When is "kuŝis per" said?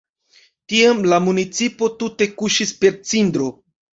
2.39-2.99